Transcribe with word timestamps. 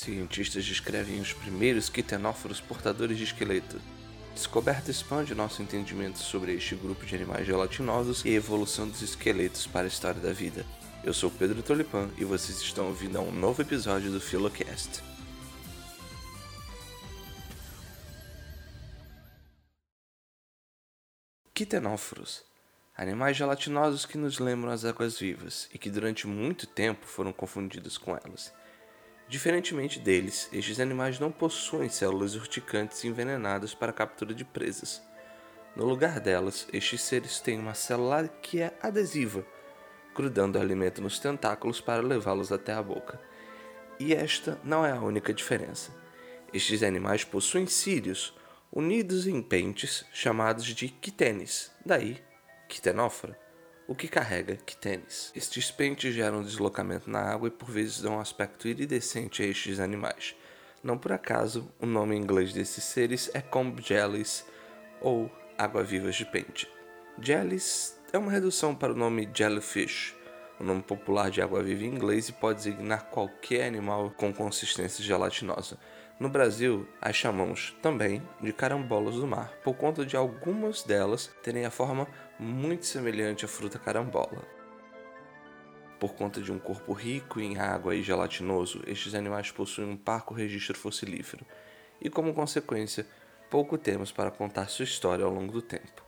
Cientistas 0.00 0.64
descrevem 0.64 1.20
os 1.20 1.34
primeiros 1.34 1.90
quitenóforos 1.90 2.58
portadores 2.58 3.18
de 3.18 3.24
esqueleto. 3.24 3.78
Descoberta 4.32 4.90
expande 4.90 5.34
nosso 5.34 5.60
entendimento 5.60 6.20
sobre 6.20 6.54
este 6.54 6.74
grupo 6.74 7.04
de 7.04 7.14
animais 7.14 7.46
gelatinosos 7.46 8.24
e 8.24 8.30
a 8.30 8.32
evolução 8.32 8.88
dos 8.88 9.02
esqueletos 9.02 9.66
para 9.66 9.82
a 9.82 9.88
história 9.88 10.18
da 10.18 10.32
vida. 10.32 10.64
Eu 11.04 11.12
sou 11.12 11.30
Pedro 11.30 11.62
Tolipan 11.62 12.08
e 12.16 12.24
vocês 12.24 12.62
estão 12.62 12.86
ouvindo 12.86 13.18
a 13.18 13.20
um 13.20 13.30
novo 13.30 13.60
episódio 13.60 14.10
do 14.10 14.22
Philocast. 14.22 15.02
Quitenóforos 21.52 22.42
animais 22.96 23.36
gelatinosos 23.36 24.06
que 24.06 24.16
nos 24.16 24.38
lembram 24.38 24.72
as 24.72 24.86
águas 24.86 25.18
vivas 25.18 25.68
e 25.74 25.78
que 25.78 25.90
durante 25.90 26.26
muito 26.26 26.66
tempo 26.66 27.04
foram 27.04 27.34
confundidos 27.34 27.98
com 27.98 28.12
elas. 28.16 28.50
Diferentemente 29.30 30.00
deles, 30.00 30.48
estes 30.52 30.80
animais 30.80 31.20
não 31.20 31.30
possuem 31.30 31.88
células 31.88 32.34
urticantes 32.34 33.04
envenenadas 33.04 33.72
para 33.72 33.92
captura 33.92 34.34
de 34.34 34.44
presas. 34.44 35.00
No 35.76 35.84
lugar 35.84 36.18
delas, 36.18 36.66
estes 36.72 37.00
seres 37.00 37.38
têm 37.38 37.60
uma 37.60 37.72
célula 37.72 38.26
que 38.26 38.60
é 38.60 38.76
adesiva, 38.82 39.46
grudando 40.16 40.58
o 40.58 40.60
alimento 40.60 41.00
nos 41.00 41.20
tentáculos 41.20 41.80
para 41.80 42.02
levá-los 42.02 42.50
até 42.50 42.72
a 42.72 42.82
boca. 42.82 43.20
E 44.00 44.12
esta 44.12 44.58
não 44.64 44.84
é 44.84 44.90
a 44.90 45.00
única 45.00 45.32
diferença. 45.32 45.94
Estes 46.52 46.82
animais 46.82 47.22
possuem 47.22 47.68
cílios, 47.68 48.36
unidos 48.72 49.28
em 49.28 49.40
pentes 49.40 50.04
chamados 50.12 50.64
de 50.64 50.88
quitenes, 50.88 51.70
daí 51.86 52.20
quitenófora 52.68 53.49
o 53.90 53.94
que 53.96 54.06
carrega 54.06 54.54
quitenes. 54.54 55.32
Estes 55.34 55.68
pentes 55.72 56.14
geram 56.14 56.44
deslocamento 56.44 57.10
na 57.10 57.18
água 57.18 57.48
e 57.48 57.50
por 57.50 57.68
vezes 57.68 58.00
dão 58.00 58.18
um 58.18 58.20
aspecto 58.20 58.68
iridescente 58.68 59.42
a 59.42 59.46
estes 59.46 59.80
animais. 59.80 60.36
Não 60.80 60.96
por 60.96 61.10
acaso, 61.10 61.68
o 61.80 61.86
nome 61.86 62.14
em 62.14 62.20
inglês 62.20 62.52
desses 62.52 62.84
seres 62.84 63.28
é 63.34 63.40
comb 63.40 63.82
jellies 63.82 64.46
ou 65.00 65.28
água-vivas 65.58 66.14
de 66.14 66.24
pente. 66.24 66.70
Jellies 67.20 67.98
é 68.12 68.18
uma 68.18 68.30
redução 68.30 68.76
para 68.76 68.92
o 68.92 68.96
nome 68.96 69.28
jellyfish, 69.34 70.14
o 70.60 70.62
nome 70.62 70.82
popular 70.82 71.28
de 71.28 71.42
água-viva 71.42 71.82
em 71.82 71.88
inglês 71.88 72.28
e 72.28 72.32
pode 72.32 72.58
designar 72.58 73.06
qualquer 73.06 73.66
animal 73.66 74.12
com 74.16 74.32
consistência 74.32 75.02
gelatinosa. 75.02 75.76
No 76.20 76.28
Brasil, 76.28 76.86
as 77.00 77.16
chamamos 77.16 77.74
também 77.80 78.22
de 78.42 78.52
carambolas 78.52 79.14
do 79.14 79.26
mar, 79.26 79.54
por 79.64 79.74
conta 79.74 80.04
de 80.04 80.18
algumas 80.18 80.82
delas 80.82 81.30
terem 81.42 81.64
a 81.64 81.70
forma 81.70 82.06
muito 82.38 82.84
semelhante 82.84 83.46
à 83.46 83.48
fruta 83.48 83.78
carambola. 83.78 84.46
Por 85.98 86.12
conta 86.12 86.42
de 86.42 86.52
um 86.52 86.58
corpo 86.58 86.92
rico 86.92 87.40
em 87.40 87.58
água 87.58 87.94
e 87.94 88.02
gelatinoso, 88.02 88.82
estes 88.86 89.14
animais 89.14 89.50
possuem 89.50 89.88
um 89.88 89.96
parco 89.96 90.34
registro 90.34 90.76
fossilífero, 90.76 91.46
e 91.98 92.10
como 92.10 92.34
consequência, 92.34 93.06
pouco 93.48 93.78
temos 93.78 94.12
para 94.12 94.30
contar 94.30 94.68
sua 94.68 94.84
história 94.84 95.24
ao 95.24 95.32
longo 95.32 95.54
do 95.54 95.62
tempo. 95.62 96.04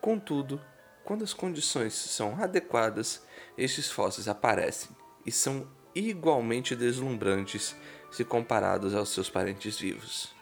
Contudo, 0.00 0.60
quando 1.04 1.24
as 1.24 1.34
condições 1.34 1.94
são 1.94 2.40
adequadas, 2.40 3.26
estes 3.56 3.90
fósseis 3.90 4.28
aparecem 4.28 4.90
e 5.26 5.32
são 5.32 5.66
igualmente 5.96 6.76
deslumbrantes 6.76 7.74
se 8.10 8.24
comparados 8.24 8.94
aos 8.94 9.10
seus 9.10 9.30
parentes 9.30 9.78
vivos. 9.78 10.36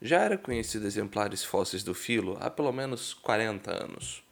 Já 0.00 0.20
era 0.20 0.38
conhecido 0.38 0.86
exemplares 0.86 1.42
fósseis 1.42 1.82
do 1.82 1.92
filo 1.92 2.38
há 2.40 2.48
pelo 2.48 2.70
menos 2.72 3.12
40 3.12 3.84
anos. 3.84 4.22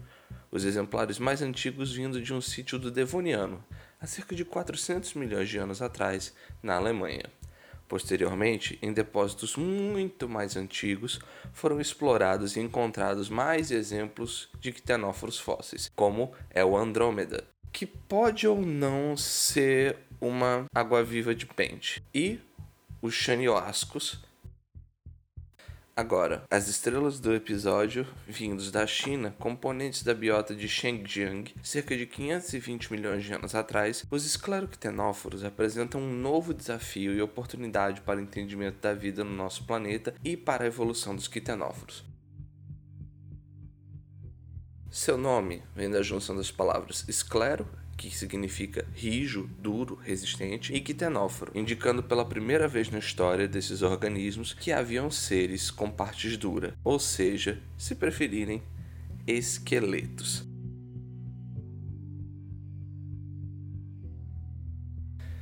Os 0.48 0.64
exemplares 0.64 1.18
mais 1.18 1.42
antigos 1.42 1.92
vindo 1.92 2.22
de 2.22 2.32
um 2.32 2.40
sítio 2.40 2.78
do 2.78 2.88
Devoniano, 2.88 3.62
há 4.00 4.06
cerca 4.06 4.34
de 4.34 4.44
400 4.44 5.14
milhões 5.14 5.48
de 5.48 5.58
anos 5.58 5.80
atrás, 5.80 6.34
na 6.62 6.76
Alemanha. 6.76 7.24
Posteriormente, 7.88 8.78
em 8.82 8.92
depósitos 8.92 9.56
muito 9.56 10.28
mais 10.28 10.56
antigos, 10.56 11.20
foram 11.52 11.80
explorados 11.80 12.56
e 12.56 12.60
encontrados 12.60 13.28
mais 13.28 13.70
exemplos 13.70 14.48
de 14.58 14.72
quitenóforos 14.72 15.38
fósseis, 15.38 15.90
como 15.94 16.32
é 16.50 16.64
o 16.64 16.76
Andrômeda, 16.76 17.44
que 17.72 17.86
pode 17.86 18.46
ou 18.46 18.60
não 18.60 19.16
ser 19.16 19.98
uma 20.20 20.66
água-viva 20.74 21.34
de 21.34 21.46
pente, 21.46 22.02
e 22.12 22.40
os 23.00 23.14
Chanioascos, 23.14 24.24
Agora, 25.98 26.44
as 26.50 26.68
estrelas 26.68 27.18
do 27.18 27.34
episódio, 27.34 28.06
vindos 28.28 28.70
da 28.70 28.86
China, 28.86 29.34
componentes 29.38 30.02
da 30.02 30.12
biota 30.12 30.54
de 30.54 30.68
Shengjiang, 30.68 31.54
cerca 31.62 31.96
de 31.96 32.04
520 32.04 32.92
milhões 32.92 33.24
de 33.24 33.32
anos 33.32 33.54
atrás, 33.54 34.04
os 34.10 34.26
escleroctenóforos 34.26 35.42
apresentam 35.42 35.98
um 35.98 36.12
novo 36.12 36.52
desafio 36.52 37.14
e 37.14 37.22
oportunidade 37.22 38.02
para 38.02 38.18
o 38.18 38.22
entendimento 38.22 38.78
da 38.78 38.92
vida 38.92 39.24
no 39.24 39.34
nosso 39.34 39.64
planeta 39.64 40.14
e 40.22 40.36
para 40.36 40.64
a 40.64 40.66
evolução 40.66 41.16
dos 41.16 41.28
quitenóforos. 41.28 42.04
Seu 44.90 45.16
nome 45.16 45.62
vem 45.74 45.90
da 45.90 46.02
junção 46.02 46.36
das 46.36 46.50
palavras 46.50 47.06
esclero 47.08 47.66
que 47.96 48.10
significa 48.14 48.86
rijo, 48.94 49.48
duro, 49.58 49.98
resistente, 50.02 50.72
e 50.74 50.80
quitenóforo, 50.80 51.52
indicando 51.54 52.02
pela 52.02 52.24
primeira 52.24 52.68
vez 52.68 52.90
na 52.90 52.98
história 52.98 53.48
desses 53.48 53.82
organismos 53.82 54.52
que 54.52 54.70
haviam 54.70 55.10
seres 55.10 55.70
com 55.70 55.90
partes 55.90 56.36
duras, 56.36 56.74
ou 56.84 56.98
seja, 56.98 57.60
se 57.78 57.94
preferirem, 57.94 58.62
esqueletos. 59.26 60.44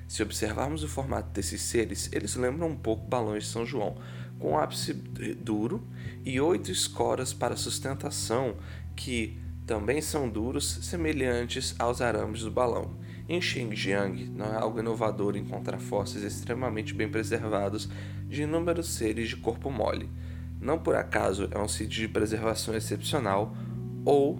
Se 0.06 0.22
observarmos 0.22 0.84
o 0.84 0.88
formato 0.88 1.30
desses 1.30 1.60
seres, 1.60 2.08
eles 2.12 2.36
lembram 2.36 2.68
um 2.68 2.76
pouco 2.76 3.04
balões 3.04 3.44
de 3.44 3.50
São 3.50 3.66
João, 3.66 3.96
com 4.38 4.56
ápice 4.56 4.92
duro 4.92 5.84
e 6.24 6.40
oito 6.40 6.70
escoras 6.70 7.32
para 7.32 7.56
sustentação 7.56 8.56
que 8.94 9.36
também 9.66 10.00
são 10.00 10.28
duros, 10.28 10.78
semelhantes 10.82 11.74
aos 11.78 12.00
arames 12.02 12.42
do 12.42 12.50
balão. 12.50 12.96
Em 13.26 13.40
Xinjiang, 13.40 14.24
não 14.30 14.46
é 14.46 14.56
algo 14.56 14.78
inovador 14.78 15.36
encontrar 15.36 15.78
fósseis 15.78 16.22
extremamente 16.22 16.92
bem 16.92 17.08
preservados 17.08 17.88
de 18.28 18.42
inúmeros 18.42 18.94
seres 18.94 19.30
de 19.30 19.36
corpo 19.36 19.70
mole. 19.70 20.10
Não 20.60 20.78
por 20.78 20.94
acaso 20.94 21.48
é 21.50 21.58
um 21.58 21.68
sítio 21.68 22.06
de 22.06 22.08
preservação 22.08 22.74
excepcional 22.74 23.56
ou 24.04 24.38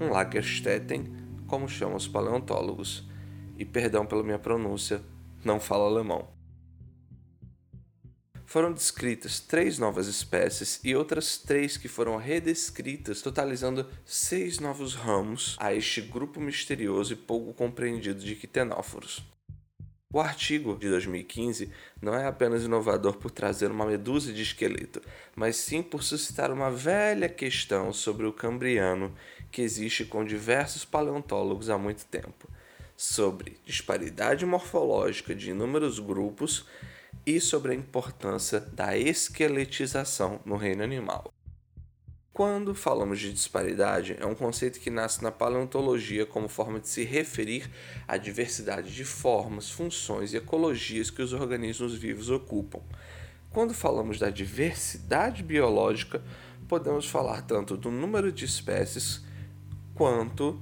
um 0.00 0.08
Lagerstätten, 0.10 1.12
como 1.46 1.68
chamam 1.68 1.96
os 1.96 2.08
paleontólogos. 2.08 3.08
E 3.56 3.64
perdão 3.64 4.04
pela 4.04 4.24
minha 4.24 4.38
pronúncia, 4.38 5.00
não 5.44 5.60
falo 5.60 5.84
alemão 5.84 6.34
foram 8.54 8.72
descritas 8.72 9.40
três 9.40 9.80
novas 9.80 10.06
espécies 10.06 10.78
e 10.84 10.94
outras 10.94 11.36
três 11.38 11.76
que 11.76 11.88
foram 11.88 12.16
redescritas, 12.16 13.20
totalizando 13.20 13.84
seis 14.06 14.60
novos 14.60 14.94
ramos 14.94 15.56
a 15.58 15.74
este 15.74 16.00
grupo 16.00 16.40
misterioso 16.40 17.14
e 17.14 17.16
pouco 17.16 17.52
compreendido 17.52 18.20
de 18.20 18.36
quitenóforos. 18.36 19.24
O 20.12 20.20
artigo 20.20 20.78
de 20.78 20.88
2015 20.88 21.68
não 22.00 22.14
é 22.14 22.28
apenas 22.28 22.62
inovador 22.62 23.16
por 23.16 23.32
trazer 23.32 23.72
uma 23.72 23.86
medusa 23.86 24.32
de 24.32 24.42
esqueleto, 24.42 25.02
mas 25.34 25.56
sim 25.56 25.82
por 25.82 26.04
suscitar 26.04 26.52
uma 26.52 26.70
velha 26.70 27.28
questão 27.28 27.92
sobre 27.92 28.24
o 28.24 28.32
cambriano 28.32 29.12
que 29.50 29.62
existe 29.62 30.04
com 30.04 30.24
diversos 30.24 30.84
paleontólogos 30.84 31.68
há 31.68 31.76
muito 31.76 32.04
tempo, 32.04 32.48
sobre 32.96 33.58
disparidade 33.66 34.46
morfológica 34.46 35.34
de 35.34 35.50
inúmeros 35.50 35.98
grupos 35.98 36.64
e 37.26 37.40
sobre 37.40 37.72
a 37.72 37.74
importância 37.74 38.60
da 38.60 38.96
esqueletização 38.96 40.40
no 40.44 40.56
reino 40.56 40.82
animal. 40.82 41.32
Quando 42.32 42.74
falamos 42.74 43.20
de 43.20 43.32
disparidade, 43.32 44.16
é 44.18 44.26
um 44.26 44.34
conceito 44.34 44.80
que 44.80 44.90
nasce 44.90 45.22
na 45.22 45.30
paleontologia 45.30 46.26
como 46.26 46.48
forma 46.48 46.80
de 46.80 46.88
se 46.88 47.04
referir 47.04 47.70
à 48.08 48.16
diversidade 48.16 48.92
de 48.92 49.04
formas, 49.04 49.70
funções 49.70 50.32
e 50.32 50.38
ecologias 50.38 51.10
que 51.10 51.22
os 51.22 51.32
organismos 51.32 51.94
vivos 51.94 52.30
ocupam. 52.30 52.80
Quando 53.50 53.72
falamos 53.72 54.18
da 54.18 54.30
diversidade 54.30 55.44
biológica, 55.44 56.20
podemos 56.66 57.06
falar 57.06 57.42
tanto 57.42 57.76
do 57.76 57.88
número 57.88 58.32
de 58.32 58.44
espécies 58.44 59.22
quanto 59.94 60.60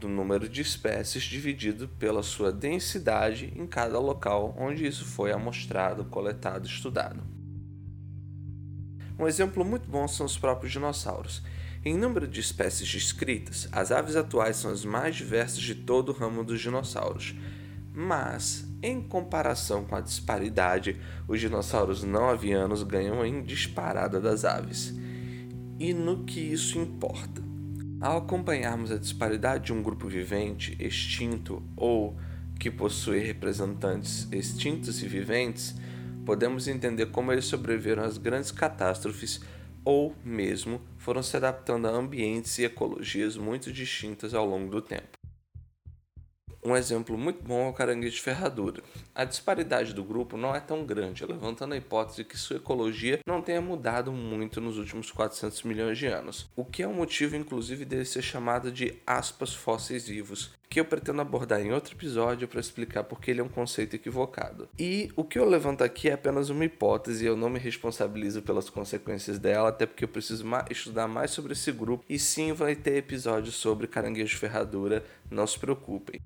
do 0.00 0.08
número 0.08 0.48
de 0.48 0.62
espécies 0.62 1.22
dividido 1.22 1.86
pela 1.86 2.22
sua 2.22 2.50
densidade 2.50 3.52
em 3.54 3.66
cada 3.66 3.98
local 3.98 4.54
onde 4.58 4.86
isso 4.86 5.04
foi 5.04 5.30
amostrado, 5.30 6.06
coletado, 6.06 6.66
estudado. 6.66 7.22
Um 9.18 9.28
exemplo 9.28 9.62
muito 9.62 9.88
bom 9.88 10.08
são 10.08 10.24
os 10.24 10.38
próprios 10.38 10.72
dinossauros. 10.72 11.42
Em 11.84 11.94
número 11.94 12.26
de 12.26 12.40
espécies 12.40 12.90
descritas, 12.90 13.68
as 13.70 13.92
aves 13.92 14.16
atuais 14.16 14.56
são 14.56 14.70
as 14.70 14.84
mais 14.84 15.14
diversas 15.14 15.60
de 15.60 15.74
todo 15.74 16.08
o 16.08 16.14
ramo 16.14 16.42
dos 16.42 16.60
dinossauros. 16.60 17.34
Mas, 17.92 18.66
em 18.82 19.02
comparação 19.02 19.84
com 19.84 19.94
a 19.94 20.00
disparidade, 20.00 20.98
os 21.28 21.38
dinossauros 21.38 22.02
não 22.02 22.30
avianos 22.30 22.82
ganham 22.82 23.24
em 23.24 23.42
disparada 23.42 24.18
das 24.18 24.46
aves. 24.46 24.94
E 25.78 25.92
no 25.92 26.24
que 26.24 26.40
isso 26.40 26.78
importa? 26.78 27.49
Ao 28.00 28.16
acompanharmos 28.16 28.90
a 28.90 28.96
disparidade 28.96 29.66
de 29.66 29.72
um 29.74 29.82
grupo 29.82 30.08
vivente, 30.08 30.74
extinto 30.80 31.62
ou 31.76 32.16
que 32.58 32.70
possui 32.70 33.18
representantes 33.18 34.26
extintos 34.32 35.02
e 35.02 35.06
viventes, 35.06 35.74
podemos 36.24 36.66
entender 36.66 37.06
como 37.06 37.30
eles 37.30 37.44
sobreviveram 37.44 38.02
às 38.02 38.16
grandes 38.16 38.50
catástrofes 38.50 39.42
ou 39.84 40.16
mesmo 40.24 40.80
foram 40.96 41.22
se 41.22 41.36
adaptando 41.36 41.88
a 41.88 41.90
ambientes 41.90 42.58
e 42.58 42.64
ecologias 42.64 43.36
muito 43.36 43.70
distintas 43.70 44.32
ao 44.32 44.46
longo 44.46 44.70
do 44.70 44.80
tempo. 44.80 45.19
Um 46.62 46.76
exemplo 46.76 47.16
muito 47.16 47.42
bom 47.42 47.66
é 47.66 47.68
o 47.70 47.72
caranguejo 47.72 48.16
de 48.16 48.20
ferradura. 48.20 48.82
A 49.14 49.24
disparidade 49.24 49.94
do 49.94 50.04
grupo 50.04 50.36
não 50.36 50.54
é 50.54 50.60
tão 50.60 50.84
grande, 50.84 51.24
levantando 51.24 51.72
a 51.72 51.76
hipótese 51.78 52.22
que 52.22 52.36
sua 52.36 52.58
ecologia 52.58 53.18
não 53.26 53.40
tenha 53.40 53.62
mudado 53.62 54.12
muito 54.12 54.60
nos 54.60 54.76
últimos 54.76 55.10
400 55.10 55.62
milhões 55.62 55.96
de 55.96 56.06
anos, 56.06 56.50
o 56.54 56.62
que 56.62 56.82
é 56.82 56.88
um 56.88 56.92
motivo 56.92 57.34
inclusive 57.34 57.86
dele 57.86 58.04
ser 58.04 58.20
chamado 58.20 58.70
de 58.70 58.94
aspas 59.06 59.54
fósseis 59.54 60.06
vivos, 60.06 60.50
que 60.68 60.78
eu 60.78 60.84
pretendo 60.84 61.22
abordar 61.22 61.62
em 61.62 61.72
outro 61.72 61.94
episódio 61.94 62.46
para 62.46 62.60
explicar 62.60 63.04
porque 63.04 63.30
ele 63.30 63.40
é 63.40 63.44
um 63.44 63.48
conceito 63.48 63.96
equivocado. 63.96 64.68
E 64.78 65.10
o 65.16 65.24
que 65.24 65.38
eu 65.38 65.48
levanto 65.48 65.82
aqui 65.82 66.10
é 66.10 66.12
apenas 66.12 66.50
uma 66.50 66.66
hipótese, 66.66 67.24
eu 67.24 67.38
não 67.38 67.48
me 67.48 67.58
responsabilizo 67.58 68.42
pelas 68.42 68.68
consequências 68.68 69.38
dela, 69.38 69.70
até 69.70 69.86
porque 69.86 70.04
eu 70.04 70.08
preciso 70.08 70.44
estudar 70.70 71.08
mais 71.08 71.30
sobre 71.30 71.54
esse 71.54 71.72
grupo 71.72 72.04
e 72.06 72.18
sim 72.18 72.52
vai 72.52 72.76
ter 72.76 72.96
episódio 72.96 73.50
sobre 73.50 73.86
caranguejo 73.86 74.34
de 74.34 74.36
ferradura, 74.36 75.02
não 75.30 75.46
se 75.46 75.58
preocupem. 75.58 76.20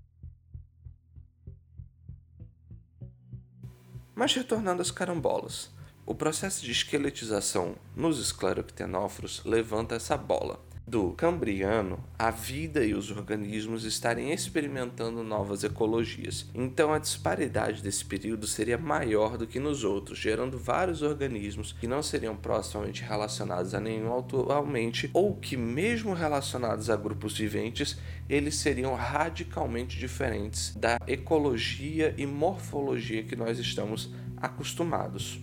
Mas 4.15 4.33
retornando 4.35 4.81
às 4.81 4.91
carambolas, 4.91 5.71
o 6.07 6.15
processo 6.15 6.65
de 6.65 6.71
esqueletização 6.71 7.75
nos 7.97 8.21
escleroctenóforos 8.21 9.43
levanta 9.45 9.97
essa 9.97 10.17
bola. 10.17 10.64
Do 10.87 11.13
Cambriano, 11.13 11.99
a 12.19 12.31
vida 12.31 12.85
e 12.85 12.93
os 12.93 13.11
organismos 13.11 13.85
estarem 13.85 14.33
experimentando 14.33 15.23
novas 15.23 15.65
ecologias. 15.65 16.45
Então 16.55 16.93
a 16.93 16.99
disparidade 16.99 17.83
desse 17.83 18.05
período 18.05 18.47
seria 18.47 18.77
maior 18.77 19.39
do 19.39 19.47
que 19.47 19.59
nos 19.59 19.83
outros, 19.83 20.19
gerando 20.19 20.59
vários 20.59 21.01
organismos 21.01 21.73
que 21.73 21.87
não 21.87 22.03
seriam 22.03 22.37
proximamente 22.37 23.03
relacionados 23.03 23.73
a 23.73 23.81
nenhum 23.81 24.15
atualmente, 24.15 25.09
ou 25.15 25.35
que, 25.35 25.57
mesmo 25.57 26.13
relacionados 26.13 26.91
a 26.91 26.97
grupos 26.97 27.39
viventes, 27.39 27.99
eles 28.29 28.57
seriam 28.57 28.95
radicalmente 28.95 29.99
diferentes 29.99 30.75
da 30.77 30.99
ecologia 31.07 32.15
e 32.19 32.27
morfologia 32.27 33.23
que 33.23 33.35
nós 33.35 33.59
estamos 33.59 34.13
acostumados. 34.37 35.41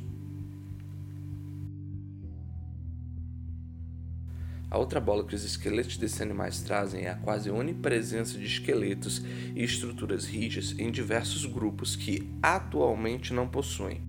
A 4.72 4.78
outra 4.78 5.02
bola 5.02 5.26
que 5.26 5.36
os 5.36 5.44
esqueletos 5.44 5.98
desses 5.98 6.22
animais 6.22 6.62
trazem 6.62 7.04
é 7.04 7.10
a 7.10 7.16
quase 7.16 7.52
onipresença 7.52 8.38
de 8.38 8.46
esqueletos 8.46 9.22
e 9.54 9.62
estruturas 9.62 10.26
rígidas 10.26 10.80
em 10.80 10.90
diversos 10.90 11.46
grupos 11.46 11.98
que 11.98 12.34
atualmente 12.42 13.34
não 13.34 13.50
possuem. 13.50 14.02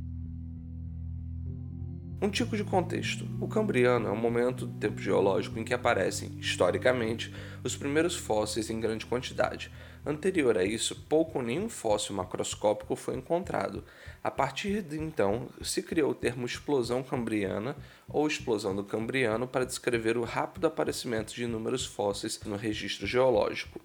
Um 2.22 2.30
tipo 2.30 2.56
de 2.56 2.62
contexto. 2.62 3.26
O 3.40 3.48
Cambriano 3.48 4.06
é 4.06 4.12
um 4.12 4.16
momento 4.16 4.64
do 4.64 4.78
tempo 4.78 5.02
geológico 5.02 5.58
em 5.58 5.64
que 5.64 5.74
aparecem, 5.74 6.30
historicamente, 6.38 7.34
os 7.64 7.74
primeiros 7.74 8.14
fósseis 8.14 8.70
em 8.70 8.78
grande 8.78 9.04
quantidade. 9.04 9.68
Anterior 10.04 10.58
a 10.58 10.64
isso, 10.64 10.96
pouco 11.08 11.38
ou 11.38 11.44
nenhum 11.44 11.68
fóssil 11.68 12.16
macroscópico 12.16 12.96
foi 12.96 13.14
encontrado. 13.14 13.84
A 14.22 14.32
partir 14.32 14.82
de 14.82 14.98
então, 14.98 15.48
se 15.62 15.80
criou 15.80 16.10
o 16.10 16.14
termo 16.14 16.44
explosão 16.44 17.04
cambriana 17.04 17.76
ou 18.08 18.26
explosão 18.26 18.74
do 18.74 18.82
Cambriano 18.82 19.46
para 19.46 19.64
descrever 19.64 20.16
o 20.16 20.24
rápido 20.24 20.66
aparecimento 20.66 21.32
de 21.32 21.44
inúmeros 21.44 21.86
fósseis 21.86 22.40
no 22.44 22.56
registro 22.56 23.06
geológico. 23.06 23.80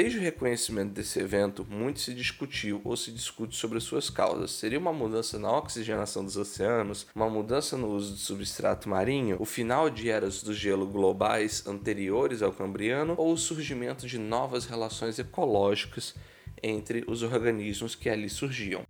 Desde 0.00 0.16
o 0.16 0.22
reconhecimento 0.22 0.92
desse 0.92 1.18
evento, 1.18 1.66
muito 1.68 1.98
se 1.98 2.14
discutiu 2.14 2.80
ou 2.84 2.96
se 2.96 3.10
discute 3.10 3.56
sobre 3.56 3.80
suas 3.80 4.08
causas. 4.08 4.52
Seria 4.52 4.78
uma 4.78 4.92
mudança 4.92 5.40
na 5.40 5.50
oxigenação 5.50 6.24
dos 6.24 6.36
oceanos, 6.36 7.08
uma 7.16 7.28
mudança 7.28 7.76
no 7.76 7.88
uso 7.88 8.12
do 8.12 8.16
substrato 8.16 8.88
marinho, 8.88 9.36
o 9.40 9.44
final 9.44 9.90
de 9.90 10.08
eras 10.08 10.40
do 10.40 10.54
gelo 10.54 10.86
globais 10.86 11.66
anteriores 11.66 12.42
ao 12.42 12.52
Cambriano 12.52 13.16
ou 13.18 13.32
o 13.32 13.36
surgimento 13.36 14.06
de 14.06 14.18
novas 14.18 14.66
relações 14.66 15.18
ecológicas 15.18 16.14
entre 16.62 17.02
os 17.08 17.24
organismos 17.24 17.96
que 17.96 18.08
ali 18.08 18.28
surgiam. 18.28 18.86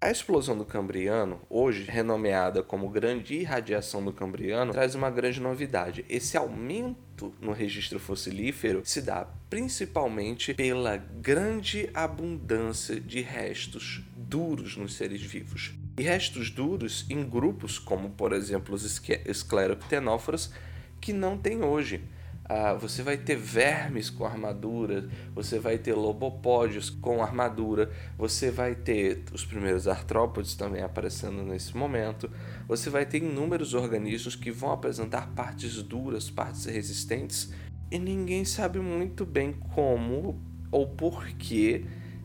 A 0.00 0.12
explosão 0.12 0.56
do 0.56 0.64
Cambriano, 0.64 1.40
hoje 1.50 1.82
renomeada 1.82 2.62
como 2.62 2.88
Grande 2.88 3.34
Irradiação 3.34 4.04
do 4.04 4.12
Cambriano, 4.12 4.70
traz 4.70 4.94
uma 4.94 5.10
grande 5.10 5.40
novidade. 5.40 6.04
Esse 6.08 6.36
aumento 6.36 7.34
no 7.40 7.50
registro 7.50 7.98
fossilífero 7.98 8.82
se 8.84 9.02
dá 9.02 9.26
principalmente 9.50 10.54
pela 10.54 10.96
grande 10.96 11.90
abundância 11.92 13.00
de 13.00 13.20
restos 13.22 14.00
duros 14.16 14.76
nos 14.76 14.94
seres 14.94 15.20
vivos. 15.20 15.74
E 15.98 16.02
restos 16.04 16.48
duros 16.48 17.04
em 17.10 17.28
grupos 17.28 17.76
como, 17.76 18.10
por 18.10 18.32
exemplo, 18.32 18.76
os 18.76 19.02
escleroptenóforos, 19.26 20.52
que 21.00 21.12
não 21.12 21.36
tem 21.36 21.64
hoje. 21.64 22.04
Ah, 22.50 22.72
você 22.72 23.02
vai 23.02 23.18
ter 23.18 23.36
vermes 23.36 24.08
com 24.08 24.24
armadura, 24.24 25.06
você 25.34 25.58
vai 25.58 25.76
ter 25.76 25.92
lobopódios 25.92 26.88
com 26.88 27.22
armadura, 27.22 27.90
você 28.16 28.50
vai 28.50 28.74
ter 28.74 29.22
os 29.34 29.44
primeiros 29.44 29.86
artrópodes 29.86 30.54
também 30.54 30.82
aparecendo 30.82 31.42
nesse 31.42 31.76
momento, 31.76 32.30
você 32.66 32.88
vai 32.88 33.04
ter 33.04 33.18
inúmeros 33.18 33.74
organismos 33.74 34.34
que 34.34 34.50
vão 34.50 34.72
apresentar 34.72 35.28
partes 35.34 35.82
duras, 35.82 36.30
partes 36.30 36.64
resistentes, 36.64 37.52
e 37.90 37.98
ninguém 37.98 38.46
sabe 38.46 38.78
muito 38.78 39.26
bem 39.26 39.52
como 39.74 40.40
ou 40.70 40.86
por 40.86 41.26
que 41.26 41.84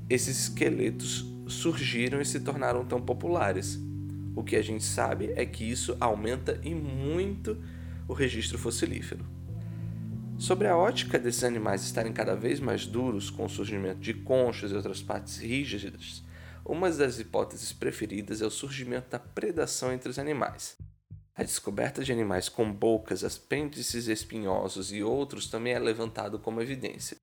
esses 0.09 0.43
esqueletos 0.43 1.25
surgiram 1.47 2.21
e 2.21 2.25
se 2.25 2.39
tornaram 2.39 2.85
tão 2.85 3.01
populares. 3.01 3.77
O 4.33 4.41
que 4.41 4.55
a 4.55 4.61
gente 4.61 4.85
sabe 4.85 5.33
é 5.35 5.45
que 5.45 5.69
isso 5.69 5.97
aumenta 5.99 6.61
e 6.63 6.73
muito 6.73 7.57
o 8.07 8.13
registro 8.13 8.57
fossilífero. 8.57 9.42
Sobre 10.37 10.67
a 10.67 10.75
ótica 10.75 11.17
desses 11.17 11.43
animais 11.43 11.83
estarem 11.83 12.11
cada 12.11 12.35
vez 12.35 12.59
mais 12.59 12.85
duros 12.85 13.29
com 13.29 13.45
o 13.45 13.49
surgimento 13.49 13.99
de 13.99 14.13
conchas 14.13 14.71
e 14.71 14.75
outras 14.75 15.01
partes 15.01 15.37
rígidas, 15.37 16.23
uma 16.65 16.89
das 16.89 17.19
hipóteses 17.19 17.71
preferidas 17.71 18.41
é 18.41 18.45
o 18.45 18.51
surgimento 18.51 19.09
da 19.09 19.19
predação 19.19 19.91
entre 19.93 20.09
os 20.09 20.19
animais. 20.19 20.77
A 21.35 21.43
descoberta 21.43 22.03
de 22.03 22.11
animais 22.11 22.47
com 22.47 22.71
bocas, 22.71 23.23
apêndices 23.23 24.07
espinhosos 24.07 24.91
e 24.91 25.01
outros 25.01 25.49
também 25.49 25.73
é 25.73 25.79
levantado 25.79 26.37
como 26.37 26.61
evidência. 26.61 27.17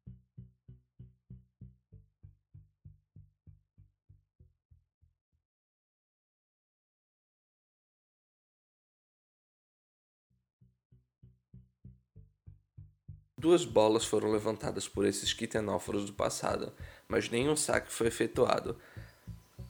Duas 13.41 13.65
bolas 13.65 14.05
foram 14.05 14.31
levantadas 14.31 14.87
por 14.87 15.07
esses 15.07 15.33
quitenóforos 15.33 16.05
do 16.05 16.13
passado, 16.13 16.75
mas 17.09 17.31
nenhum 17.31 17.57
saque 17.57 17.91
foi 17.91 18.09
efetuado. 18.09 18.77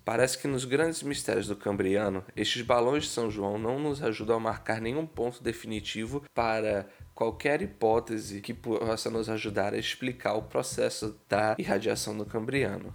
Parece 0.05 0.37
que 0.39 0.49
nos 0.49 0.65
grandes 0.65 1.05
mistérios 1.05 1.47
do 1.47 1.55
Cambriano, 1.55 2.25
estes 2.35 2.63
balões 2.63 3.05
de 3.05 3.11
São 3.11 3.31
João 3.31 3.59
não 3.59 3.79
nos 3.79 4.03
ajudam 4.03 4.39
a 4.39 4.41
marcar 4.41 4.81
nenhum 4.81 5.07
ponto 5.07 5.41
definitivo 5.41 6.25
para 6.35 6.91
qualquer 7.15 7.63
hipótese 7.63 8.41
que 8.41 8.53
possa 8.53 9.09
nos 9.09 9.29
ajudar 9.29 9.73
a 9.73 9.79
explicar 9.79 10.35
o 10.35 10.43
processo 10.43 11.17
da 11.29 11.55
irradiação 11.57 12.19
do 12.19 12.27
Cambriano. 12.27 12.93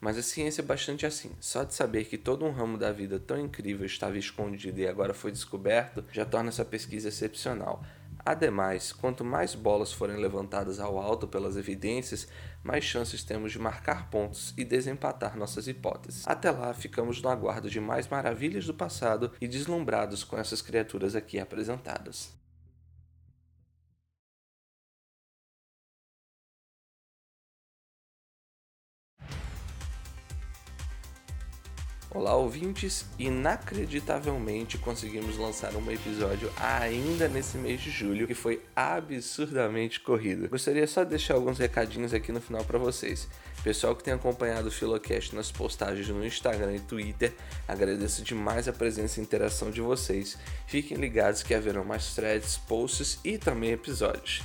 Mas 0.00 0.18
a 0.18 0.22
ciência 0.22 0.62
é 0.62 0.64
bastante 0.64 1.06
assim. 1.06 1.30
Só 1.38 1.62
de 1.62 1.74
saber 1.74 2.06
que 2.06 2.18
todo 2.18 2.44
um 2.44 2.50
ramo 2.50 2.76
da 2.76 2.90
vida 2.90 3.20
tão 3.20 3.38
incrível 3.38 3.86
estava 3.86 4.18
escondido 4.18 4.80
e 4.80 4.88
agora 4.88 5.14
foi 5.14 5.30
descoberto 5.30 6.04
já 6.10 6.24
torna 6.24 6.48
essa 6.48 6.64
pesquisa 6.64 7.08
excepcional. 7.08 7.84
Ademais, 8.24 8.92
quanto 8.92 9.24
mais 9.24 9.54
bolas 9.54 9.92
forem 9.92 10.16
levantadas 10.16 10.78
ao 10.78 10.98
alto 10.98 11.26
pelas 11.26 11.56
evidências, 11.56 12.28
mais 12.62 12.84
chances 12.84 13.24
temos 13.24 13.50
de 13.50 13.58
marcar 13.58 14.10
pontos 14.10 14.54
e 14.56 14.64
desempatar 14.64 15.36
nossas 15.36 15.66
hipóteses. 15.66 16.26
Até 16.26 16.50
lá, 16.50 16.72
ficamos 16.72 17.20
no 17.20 17.28
aguardo 17.28 17.68
de 17.68 17.80
mais 17.80 18.06
maravilhas 18.06 18.66
do 18.66 18.74
passado 18.74 19.32
e 19.40 19.48
deslumbrados 19.48 20.22
com 20.22 20.38
essas 20.38 20.62
criaturas 20.62 21.16
aqui 21.16 21.40
apresentadas. 21.40 22.41
Olá, 32.14 32.36
ouvintes! 32.36 33.06
Inacreditavelmente 33.18 34.76
conseguimos 34.76 35.38
lançar 35.38 35.74
um 35.74 35.90
episódio 35.90 36.52
ainda 36.60 37.26
nesse 37.26 37.56
mês 37.56 37.80
de 37.80 37.90
julho, 37.90 38.26
que 38.26 38.34
foi 38.34 38.60
absurdamente 38.76 39.98
corrido. 39.98 40.46
Gostaria 40.46 40.86
só 40.86 41.04
de 41.04 41.10
deixar 41.10 41.36
alguns 41.36 41.58
recadinhos 41.58 42.12
aqui 42.12 42.30
no 42.30 42.38
final 42.38 42.62
para 42.66 42.78
vocês. 42.78 43.26
Pessoal 43.64 43.96
que 43.96 44.04
tem 44.04 44.12
acompanhado 44.12 44.68
o 44.68 44.70
Filocast 44.70 45.34
nas 45.34 45.50
postagens 45.50 46.06
no 46.06 46.22
Instagram 46.22 46.76
e 46.76 46.80
Twitter, 46.80 47.32
agradeço 47.66 48.22
demais 48.22 48.68
a 48.68 48.74
presença 48.74 49.18
e 49.18 49.22
interação 49.22 49.70
de 49.70 49.80
vocês. 49.80 50.36
Fiquem 50.66 50.98
ligados 50.98 51.42
que 51.42 51.54
haverão 51.54 51.82
mais 51.82 52.14
threads, 52.14 52.58
posts 52.58 53.20
e 53.24 53.38
também 53.38 53.70
episódios. 53.70 54.42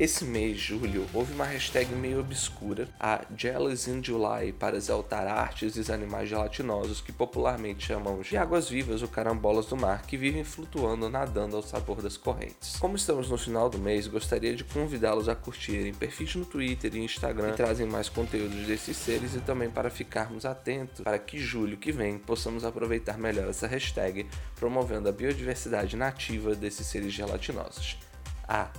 Esse 0.00 0.24
mês, 0.24 0.56
julho, 0.56 1.08
houve 1.12 1.32
uma 1.32 1.44
hashtag 1.44 1.92
meio 1.92 2.20
obscura, 2.20 2.88
a 3.00 3.22
Jealous 3.36 3.88
in 3.88 4.00
July, 4.00 4.52
para 4.52 4.76
exaltar 4.76 5.26
artes 5.26 5.74
e 5.74 5.92
animais 5.92 6.28
gelatinosos 6.28 7.00
que 7.00 7.10
popularmente 7.10 7.84
chamamos 7.84 8.28
de 8.28 8.36
águas 8.36 8.68
vivas 8.68 9.02
ou 9.02 9.08
carambolas 9.08 9.66
do 9.66 9.76
mar 9.76 10.02
que 10.02 10.16
vivem 10.16 10.44
flutuando 10.44 11.10
nadando 11.10 11.56
ao 11.56 11.64
sabor 11.64 12.00
das 12.00 12.16
correntes. 12.16 12.76
Como 12.76 12.94
estamos 12.94 13.28
no 13.28 13.36
final 13.36 13.68
do 13.68 13.76
mês, 13.76 14.06
gostaria 14.06 14.54
de 14.54 14.62
convidá-los 14.62 15.28
a 15.28 15.34
curtirem 15.34 15.92
perfis 15.92 16.36
no 16.36 16.44
Twitter 16.44 16.94
e 16.94 17.00
Instagram 17.00 17.50
que 17.50 17.56
trazem 17.56 17.88
mais 17.88 18.08
conteúdos 18.08 18.68
desses 18.68 18.96
seres 18.96 19.34
e 19.34 19.40
também 19.40 19.68
para 19.68 19.90
ficarmos 19.90 20.44
atentos 20.44 21.00
para 21.00 21.18
que 21.18 21.40
julho 21.40 21.76
que 21.76 21.90
vem 21.90 22.18
possamos 22.18 22.64
aproveitar 22.64 23.18
melhor 23.18 23.48
essa 23.48 23.66
hashtag, 23.66 24.28
promovendo 24.54 25.08
a 25.08 25.12
biodiversidade 25.12 25.96
nativa 25.96 26.54
desses 26.54 26.86
seres 26.86 27.12
gelatinosos. 27.12 27.98
Ah, 28.46 28.70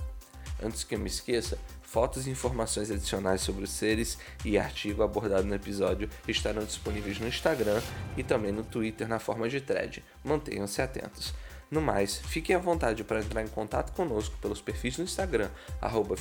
Antes 0.62 0.84
que 0.84 0.94
eu 0.94 0.98
me 0.98 1.08
esqueça, 1.08 1.58
fotos 1.82 2.26
e 2.26 2.30
informações 2.30 2.90
adicionais 2.90 3.40
sobre 3.40 3.64
os 3.64 3.70
seres 3.70 4.18
e 4.44 4.58
artigo 4.58 5.02
abordado 5.02 5.44
no 5.44 5.54
episódio 5.54 6.08
estarão 6.28 6.64
disponíveis 6.64 7.18
no 7.18 7.26
Instagram 7.26 7.80
e 8.16 8.22
também 8.22 8.52
no 8.52 8.62
Twitter 8.62 9.08
na 9.08 9.18
forma 9.18 9.48
de 9.48 9.60
thread. 9.60 10.04
Mantenham-se 10.24 10.82
atentos. 10.82 11.34
No 11.70 11.80
mais, 11.80 12.16
fiquem 12.16 12.56
à 12.56 12.58
vontade 12.58 13.04
para 13.04 13.20
entrar 13.20 13.42
em 13.42 13.48
contato 13.48 13.92
conosco 13.92 14.36
pelos 14.38 14.60
perfis 14.60 14.98
no 14.98 15.04
Instagram, 15.04 15.48
arroba 15.80 16.16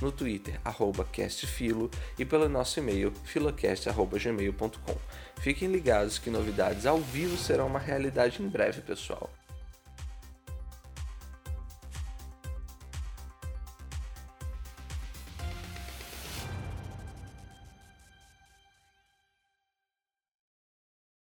no 0.00 0.10
Twitter, 0.10 0.58
arroba 0.64 1.04
castfilo 1.04 1.90
e 2.18 2.24
pelo 2.24 2.48
nosso 2.48 2.80
e-mail, 2.80 3.12
filocast.gmail.com. 3.24 4.96
Fiquem 5.38 5.68
ligados 5.70 6.18
que 6.18 6.30
novidades 6.30 6.86
ao 6.86 6.98
vivo 6.98 7.36
serão 7.36 7.66
uma 7.66 7.78
realidade 7.78 8.42
em 8.42 8.48
breve, 8.48 8.80
pessoal. 8.80 9.28